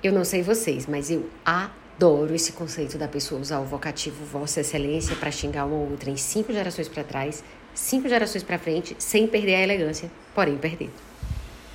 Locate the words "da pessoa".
2.96-3.40